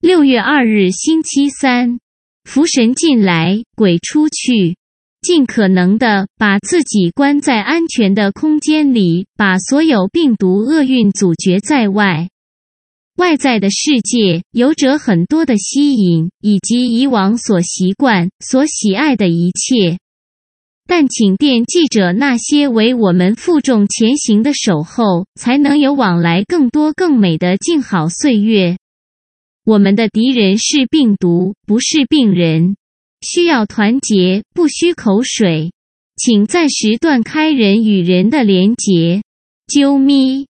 [0.00, 2.00] 六月二日星期三，
[2.44, 4.78] 福神进来，鬼出去。
[5.20, 12.30] 尽可能的把自己关在安全的空间里，把所有病毒厄运阻绝在外。
[13.18, 19.98] 外在的世界有着很多的吸引，以及以往所习惯、所喜爱的一切。
[20.86, 28.78] 但请惦记着那些为我们负重前行的守候，才能有往来更多更美的静好岁月。
[29.70, 32.74] 我们的敌人是病毒，不是病人。
[33.20, 35.70] 需要团结，不需口水。
[36.16, 39.22] 请暂时断开人与人的连接。
[39.68, 40.48] 啾咪。